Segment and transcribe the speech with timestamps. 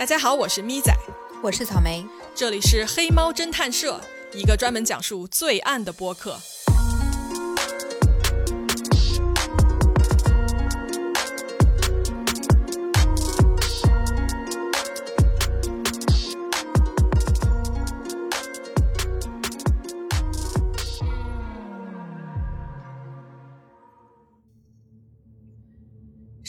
[0.00, 0.90] 大家好，我是咪仔，
[1.42, 2.02] 我是草莓，
[2.34, 4.00] 这里是黑猫侦探社，
[4.32, 6.40] 一个专门讲述罪案的播客。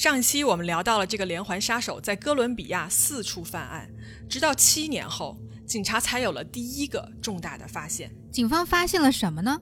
[0.01, 3.87] 上一期我们聊到了这个连环杀手在哥伦比亚四处犯案，
[4.27, 8.11] 直到七年后，警察才有了第一个重大的发现。
[8.31, 9.61] 警方发现了什么呢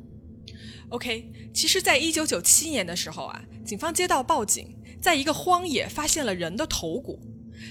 [0.91, 7.19] ？OK，其实，在一九九七年的时候啊，警方接到报警，在一个荒野发现了人的头骨。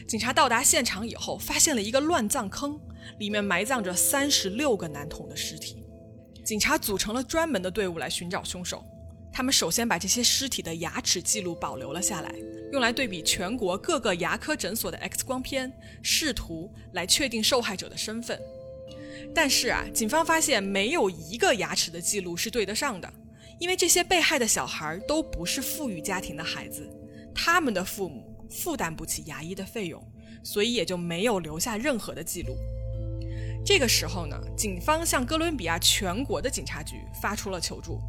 [0.06, 2.78] 警察到达现场以后，发现了一个乱葬坑，
[3.18, 5.82] 里面埋葬着三十六个男童的尸体。
[6.44, 8.84] 警察组成了专门的队伍来寻找凶手。
[9.38, 12.34] 他们首先把这些尸体的牙齿记录保留了下来，
[12.72, 18.36] 用来对比全国各个牙科诊所的 X 光片，试图来确定受害者的身份。
[19.32, 23.08] 但是啊，警方发现没有一个牙齿的记录是对得上的，
[23.60, 26.90] 因为这些被害的小孩都不是富裕家庭的孩子，
[27.32, 30.04] 他们的父母负担不起牙医的费用，
[30.42, 32.56] 所以也就没有留下任何的记录。
[33.64, 38.00] 这个时候呢，警方向哥伦比亚全国的警察局发出了求助。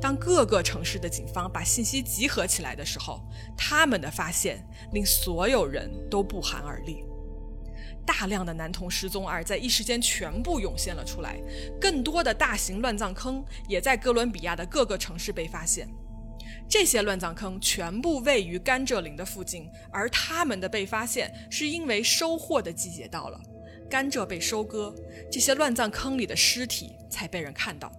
[0.00, 3.22] 当各个城市的警方把信息集合起来的时候，
[3.56, 7.04] 他们的发现令所有人都不寒而栗。
[8.04, 11.40] 大量的男童失踪案在一时间全部涌现了出来，
[11.80, 15.88] 更多的大型乱葬坑也在哥伦比亚的各个城市被发现。
[16.68, 23.40] 这些乱葬坑全部位于甘蔗林的附近，而他们的被发现是因为收获的季节到了，
[23.88, 24.94] 甘蔗被收割，
[25.30, 27.92] 这些乱葬坑里的尸体才被人看到。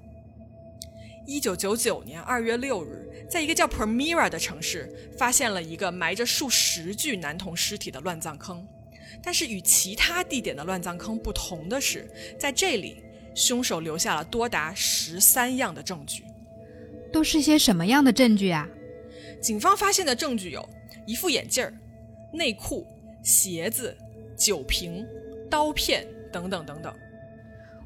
[1.25, 8.65] 一九九九年二月六日，在一个叫 Permira 的城市，发现了一个埋着数十具男童尸体的乱葬坑。
[9.21, 13.03] 但是与其他地点的乱葬坑不同的是，在这里，
[13.35, 16.23] 凶手留下了多达十三样的证据。
[17.11, 18.67] 都是些什么样的证据啊？
[19.41, 20.67] 警方发现的证据有
[21.05, 21.73] 一副眼镜儿、
[22.33, 22.85] 内裤、
[23.23, 23.95] 鞋子、
[24.37, 25.05] 酒瓶、
[25.49, 26.93] 刀片等等等等。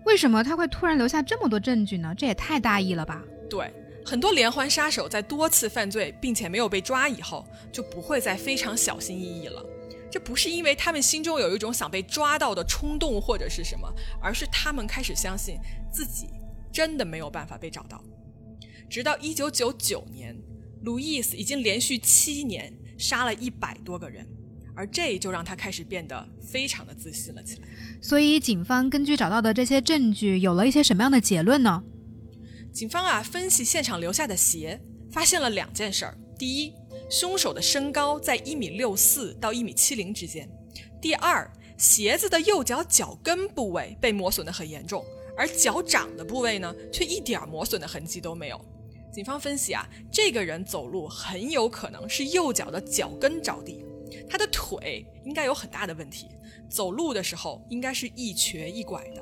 [0.05, 2.13] 为什么他会突然留下这么多证据呢？
[2.17, 3.23] 这也太大意了吧！
[3.49, 3.71] 对，
[4.03, 9.63] 很多连环杀手在多次犯罪并且没有被抓以后，就不会再非常小心翼翼了。
[10.09, 13.87] 这不是因为他们心中有一种想被抓到的冲动或者是什么，
[14.21, 15.57] 而是他们开始相信
[15.91, 16.27] 自己
[16.71, 18.03] 真的没有办法被找到。
[18.89, 20.35] 直到一九九九年，
[20.81, 24.27] 路易斯已经连续七年杀了一百多个人。
[24.75, 27.67] 而这就让他开始变得非常的自信了起来。
[28.01, 31.83] 所以，警方根据找到的这些证据，有了一些什么样的结论呢？
[32.71, 34.79] 警方啊，分析现场留下的鞋，
[35.11, 36.73] 发现了两件事儿：第一，
[37.09, 40.47] 凶手的身高在一米六四到一米七零之间；
[41.01, 45.03] 第二，鞋子的右脚脚跟部位被磨损的很严重，
[45.37, 48.65] 而脚掌的部位呢，却一点磨损的痕迹都没有。
[49.11, 53.83] 警方分析啊，这个人走路很有可能是右脚的脚跟着地。
[54.29, 56.29] 他的腿应该有很大的问题，
[56.69, 59.21] 走路的时候应该是一瘸一拐的。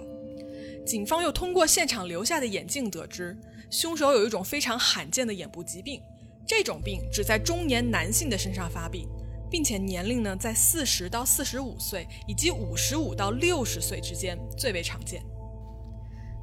[0.86, 3.38] 警方又通过现场留下的眼镜得知，
[3.70, 6.02] 凶手有一种非常罕见的眼部疾病，
[6.48, 9.08] 这种病只在中年男性的身上发病，
[9.52, 15.22] 并且年龄呢在四十到四十五岁以及五十五到六十岁之间最为常见。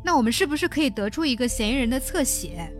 [0.04, 2.72] 那我们是不是可以得出一个嫌疑人的侧写？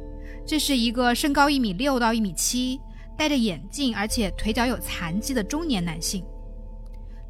[0.47, 2.81] 这是一个身高一米六到一米七。
[3.16, 6.25] 戴着眼镜，而且腿脚有残疾的中年男性。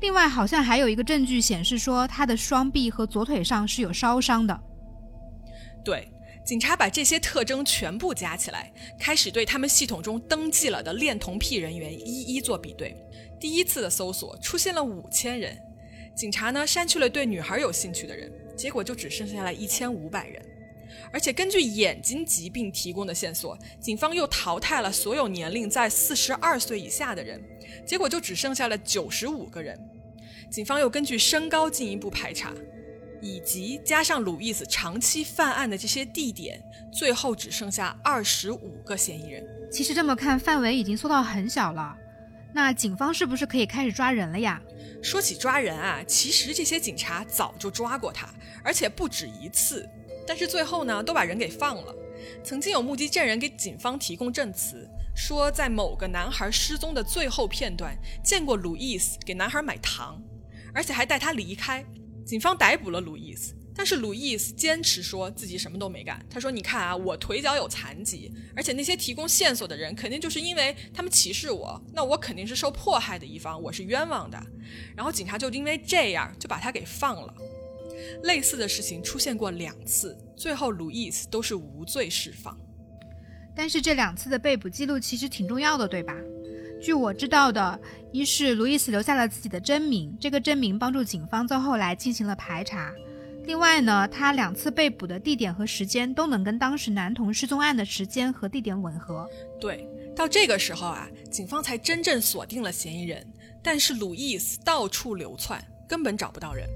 [0.00, 4.60] 另外，好像还有一个证据显示说，他的双臂和左腿上是有烧伤的。
[5.84, 6.12] 对，
[6.44, 12.94] 警察把这些特征全部加起来，开始对他们系统中登记了的恋童癖人员一一做比对。
[13.40, 15.56] 第一次的搜索出现了五千人，
[16.14, 20.42] 警察呢删去了对女孩有兴趣的人，结果就只剩下了一千五百人。
[21.12, 27.42] 而且根据眼睛疾病提供的线索，警方又淘汰了所有年龄在四十二岁以下的人，
[27.86, 29.78] 结果就只剩下了九十五个人。
[30.50, 32.52] 警方又根据身高进一步排查，
[33.20, 36.60] 以及加上鲁伊斯长期犯案的这些地点，
[36.92, 39.44] 最后只剩下二十五个嫌疑人。
[39.72, 41.96] 其实这么看，范围已经缩到很小了。
[42.52, 44.62] 那警方是不是可以开始抓人了呀？
[45.02, 48.32] 说起抓人啊，其实这些警察早就抓过他，
[48.62, 49.86] 而且不止一次。
[50.26, 51.94] 但是最后呢，都把人给放了。
[52.42, 60.20] 曾经有目击证人给警方提供证词，说在某个男孩失踪的最后片段，见过路易斯给男孩买糖，
[60.74, 61.84] 而且还带他离开。
[62.24, 66.18] 警方逮捕了路易斯，但是路易斯坚持说自己什么都没干。
[66.28, 74.44] 他说：“你看啊，我腿脚有残疾，而且那些提供线索的人肯定就是因为他们歧视我，那我肯定是受迫害的一方，我是冤枉的。”
[74.96, 77.32] 然后警察就因为这样就把他给放了。
[78.22, 82.56] 类似的事情出现过两次，最后路易斯都是无罪释放。
[83.54, 86.14] 但是这两次的被捕记录其实挺重要的，对吧？
[86.80, 87.80] 据我知道的，
[88.12, 92.92] 一是路易斯留下了自己的真名，这个真名帮助警方在后来进行了排查。
[93.44, 99.26] 另外呢，他两次被捕的地点和时间都能跟当时男童失踪案的时间和地点吻合。
[99.60, 103.26] 对，到这个时候啊，警方才真正锁定了嫌疑人。
[103.62, 106.68] 但是路易斯到处流窜，根本找不到人。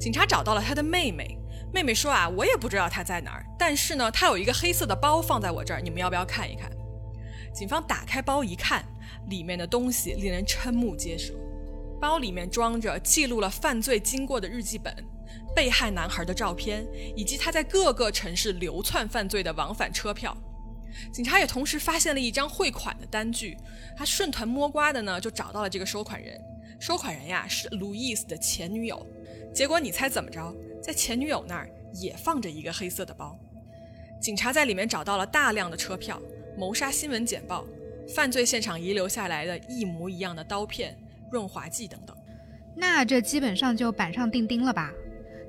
[0.00, 1.38] 警察找到了他的妹妹，
[1.72, 6.70] 妹妹说啊，我也不知道他在哪儿，但是呢，他有一个黑色的包放在我这儿，你们要不要看一看？
[7.54, 8.84] 警方打开包一看，
[9.28, 11.34] 里面的东西令人瞠目结舌。
[12.00, 14.92] 包里面装着记录了犯罪经过的日记本。
[15.54, 20.36] 被害男孩的照片，以及他在各个城市流窜犯罪的往返车票。
[21.12, 23.56] 警察也同时发现了一张汇款的单据。
[23.96, 26.38] 他顺藤摸瓜的呢，就找到了这个收款人。
[26.80, 29.06] 收款人呀，是路易斯的前女友。
[29.52, 30.54] 结果你猜怎么着？
[30.82, 33.38] 在前女友那儿也放着一个黑色的包。
[34.20, 36.20] 警察在里面找到了大量的车票、
[36.56, 37.66] 谋杀新闻简报、
[38.14, 40.96] 犯罪现场遗留下来的一模一样的刀片、
[41.30, 42.16] 润滑剂等等。
[42.74, 44.90] 那这基本上就板上钉钉了吧？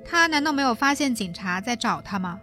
[0.04, 2.40] 他难道没有发现警察在找他吗？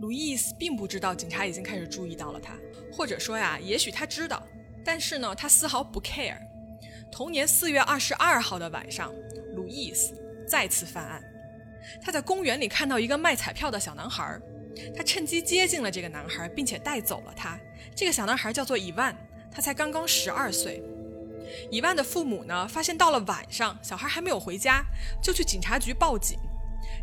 [0.00, 2.54] 路易斯并不知道警察已经开始注意到了他，
[2.92, 4.42] 或者说呀，也许他知道，
[4.84, 6.36] 但是呢，他丝毫不 care。
[7.10, 9.12] 同年四月二十二号的晚上，
[9.54, 10.14] 路易斯
[10.48, 11.22] 再次犯案。
[12.02, 14.40] 他在公园里看到一个卖彩票的小男孩，
[14.96, 17.58] 他趁机接近了这个男孩，并且带走了他。
[17.94, 19.16] 这个小男孩叫做伊万，
[19.50, 20.82] 他才刚刚十二岁。
[21.70, 24.84] 伊万的父母呢，发现到了晚上，小孩还没有回家，
[25.22, 26.38] 就去警察局报警。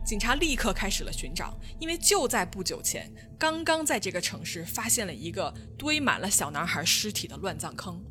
[0.06, 8.04] 警察立刻开始了寻找，因为就在不久前，刚刚在这个城市发现了一个堆满了小男孩尸体的乱葬坑。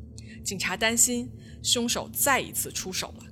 [0.43, 1.31] 警察担心
[1.63, 3.25] 凶手再一次出手了，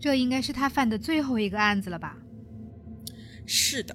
[0.00, 2.16] 这应该是他犯的最后一个案子了吧？
[3.46, 3.94] 是的，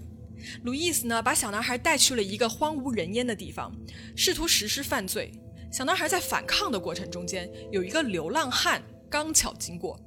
[0.64, 3.76] 路易斯呢，把小男孩带去了一个荒无人烟的地方，
[4.16, 5.32] 试图实施犯罪。
[5.72, 10.00] 小男孩在反抗的过程中间，有一个流浪汉刚巧经过，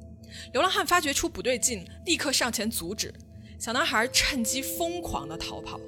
[0.53, 3.13] 流浪汉发觉出不对劲，立刻上前阻止。
[3.59, 5.81] 小男孩趁机疯狂地逃跑，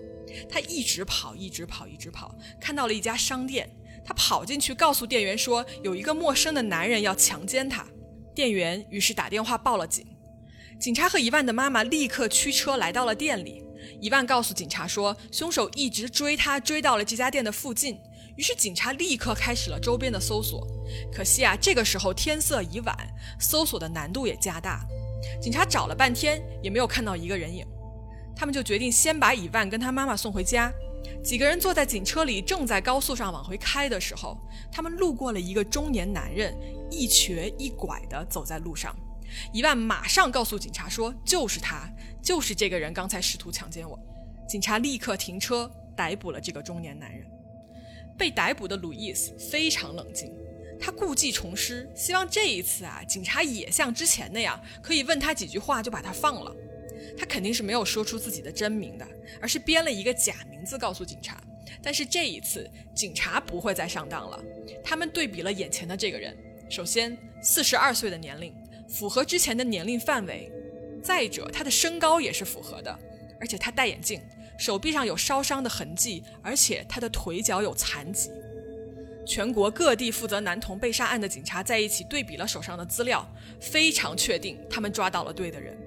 [0.49, 3.71] 他一直跑，一直跑，一直跑，看到了一家商店，
[4.05, 7.87] 他跑进去告诉店员说有一个陌生的男人要强奸他，
[8.35, 10.06] 店员于是打电话报了警，
[10.79, 13.65] 警察和伊万的妈妈立刻驱车来到了店里，
[14.00, 17.99] 伊万告诉警察说凶手一直追他，追到了这家店的附近，
[18.37, 20.67] 于是警察立刻开始了周边的搜索，
[21.12, 22.97] 可惜啊，这个时候天色已晚，
[23.38, 24.87] 搜索的难度也加大。
[25.43, 27.67] 警察找了半天也没有看到一个人影，
[28.35, 30.73] 他们就决定先把伊万跟他妈妈送回家。
[31.23, 34.38] 几个人坐在警车里，正在高速上往回开的时候，
[34.73, 36.55] 他们路过了一个中年男人，
[36.91, 38.97] 一瘸一拐地走在路上。
[39.52, 41.88] 伊万马上告诉警察说：“就是他，
[42.23, 43.99] 就是这个人，刚才试图强奸我。”
[44.49, 47.25] 警察立刻停车逮捕了这个中年男人。
[48.19, 50.35] 被逮捕的路易斯非常冷静。
[50.81, 56.55] 他故技重施，希望这一次啊，警察也像之前那样，可以问他几句话就把他放了。
[57.17, 59.06] 他肯定是没有说出自己的真名的，
[59.41, 61.43] 而是编了一个假名字告诉警察。
[61.82, 64.43] 但是这一次，警察不会再上当了。
[64.85, 66.37] 他们对比了眼前的这个人，
[66.69, 68.54] 首先四十二岁的年龄
[68.88, 70.50] 符合之前的年龄范围，
[71.02, 72.99] 再者他的身高也是符合的，
[73.40, 74.21] 而且他戴眼镜，
[74.59, 78.30] 手臂上有烧伤的痕迹，而且他的腿脚有残疾。
[79.26, 83.26] 全国各地负责男童被杀案的警察在一起对比了手上的资料，
[83.61, 85.78] 非常确定他们抓到了对的人。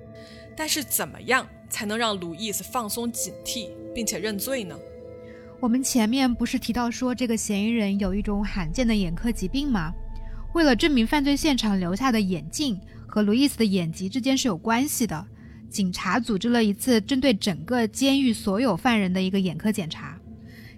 [0.56, 4.78] 但是，怎么样才能让路易斯放松警惕并且认罪呢？
[5.60, 9.94] 我们前面不是提到说这个嫌疑人有一种罕见的眼科疾病吗？
[10.54, 15.26] 为了证明犯罪现场留下的眼镜和路易斯的眼疾之间是有关系的，
[15.70, 20.20] 警察组织了一次针对整个监狱所有犯人的一个眼科检查。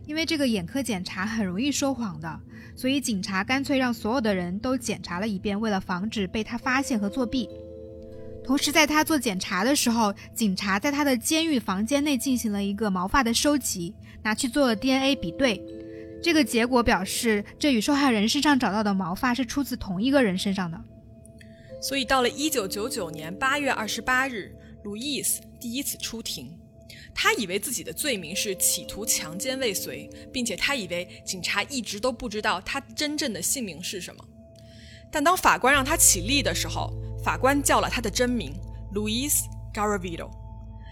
[0.06, 2.40] 因为这个眼科检查很容易说谎的。
[2.78, 7.50] 所以警察干脆让所有的人都检查了一遍，为了防止被他发现和作弊。
[8.46, 15.62] 同时，在他做检查的时候，警察在他的监狱房间内进行了一个毛发的收集，拿去做了 DNA 比对。
[16.22, 20.80] 这个结果表示，这与受害人身上找到的毛发是出自同一个人身上的。
[21.82, 26.56] 所以，到了一九九九年八月二十八日，路易斯第一次出庭。
[27.14, 34.26] 他以为自己的罪名是企图强奸未遂，并且他以为警察一直都不知道他真正的姓名是什么。
[35.12, 36.92] 但当法官让他起立的时候，
[37.26, 38.54] 法官叫了他的真名
[38.94, 40.30] Luis Garavito。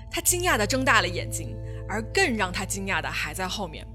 [0.09, 1.55] 他惊讶地睁大了眼睛，
[1.87, 3.85] 而更让他惊讶的还在后面。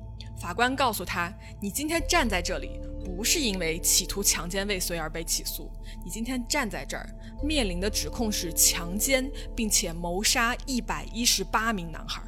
[0.40, 5.68] 法官告诉他：“你今天站在这里，不是因为企图强奸未遂而被起诉，
[6.04, 12.22] 你今天站在这儿，面临的指控是强奸并且谋杀一百一十八名男孩。”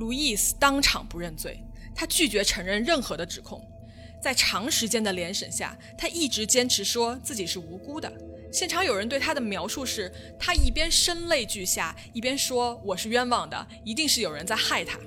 [0.00, 1.62] 路易斯当场不认罪，
[1.94, 3.62] 他拒绝承认任何的指控。
[4.22, 8.10] 在长时间的联审下，他一直坚持说自己是无辜的。
[8.52, 14.98] 现场有人对他的描述是：他一边声泪俱下，一边说：“我是冤枉的，一定是有人在害他。”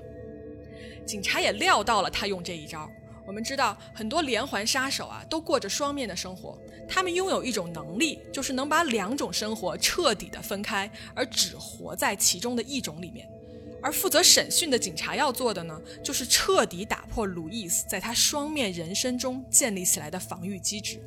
[1.06, 2.90] 警察也料到了他用这一招。
[3.28, 6.58] 我们知道，很多连环杀手啊，都过着双面的生活。
[6.88, 13.30] 他们拥有一种能力，就是能把两种生活彻底的分开，而只活在其中的一种里面。
[13.80, 21.00] 而负责审讯的警察要做的呢，就是彻底打破路易斯在他双面人生中建立起来的防御机制。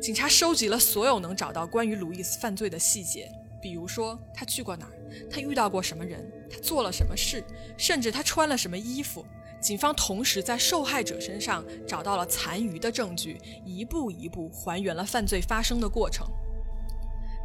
[0.00, 3.30] 警察收集了所有能找到关于路易斯犯罪的细节，
[3.62, 4.92] 比如说他去过哪儿，
[5.30, 7.42] 他遇到过什么人，他做了什么事，
[7.76, 9.24] 甚至他穿了什么衣服。
[9.60, 16.26] 警方同时在受害者身上找到了残余的证据，一步一步还原了犯罪发生的过程。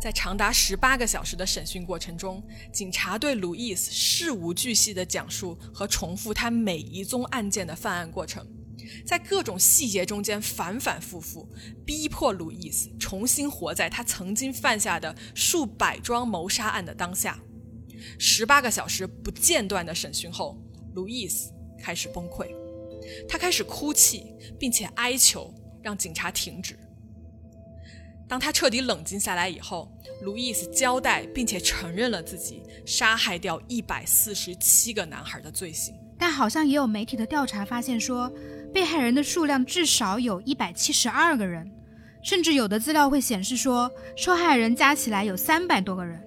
[0.02, 8.46] 在长达十八个小时的审讯过程中，警察对路易斯事无巨细地讲述和重复他每一宗案件的犯案过程。
[9.06, 11.48] 在各种细节中间反反复复，
[11.86, 17.40] 逼迫路易斯重新活在他曾经犯下的数百桩谋杀案的当下。
[18.18, 20.58] 十八个小时不间断的审讯后，
[20.94, 22.48] 路易斯开始崩溃，
[23.28, 26.78] 他开始哭泣，并且哀求让警察停止。
[28.28, 29.92] 当他彻底冷静下来以后，
[30.22, 35.96] 路易斯交代并且承认了自己杀害掉一百四十七个男孩的罪行。
[36.18, 38.32] 但好像也有媒体的调查发现说。
[38.74, 41.70] 被害人的数量至少有一百七十二个人，
[42.24, 46.22] 甚至有的资料会显示说，受害人加起来有三百多个人。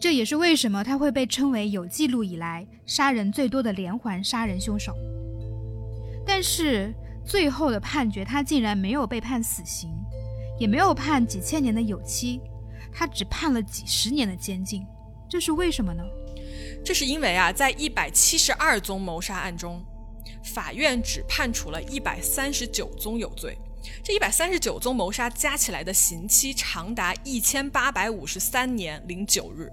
[0.00, 4.94] 这也是为什么他会被称为有记录以来杀人最多的连环杀人凶手。
[6.24, 6.94] 但是
[7.26, 9.90] 最后的判决，他竟然没有被判死刑，
[10.58, 12.40] 也没有判几千年的有期，
[12.92, 14.86] 他只判了几十年的监禁。
[15.28, 16.02] 这是为什么呢？
[16.84, 19.84] 这是因为啊，在一百七十二宗谋杀案中。
[20.42, 23.56] 法院只判处了一百三十九宗有罪，
[24.02, 29.70] 这一百三十九宗谋杀加起来的刑期长达一千八百五十三年零九日。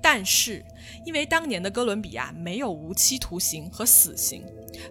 [0.00, 0.64] 但是，
[1.04, 4.44] 因为当年的哥伦比亚没有无期徒刑和死刑，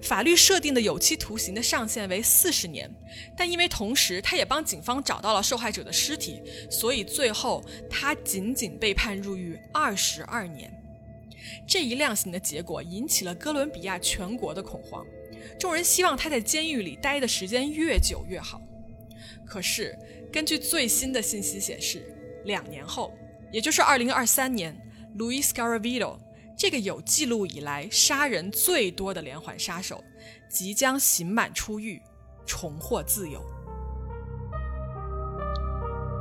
[0.04, 2.94] 法律设定的有期徒刑的上限为四十年。
[3.38, 10.70] 但因为同时他也帮警方找到了受害者的尸体，所以最后他仅仅被判入狱二十二年。
[11.68, 15.06] 这一量刑的结果引起了哥伦比亚全国的恐慌，
[15.60, 18.62] 众人希望他在监狱里待的时间越久越好。
[19.46, 19.98] 可是，
[20.32, 22.06] 根据最新的信息显示，
[22.46, 23.14] 两年后，
[23.52, 24.76] 也就是二零二三年
[25.18, 26.18] ，Luis Garavito
[26.58, 30.04] 这个有记录以来杀人最多的连环杀手，
[30.50, 32.02] 即将刑满出狱，
[32.46, 33.40] 重获自由。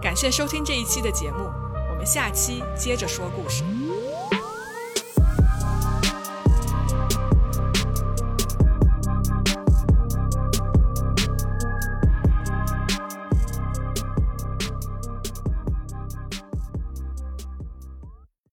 [0.03, 1.45] 感谢收听这一期的节目，
[1.91, 3.65] 我们下期接着说故事。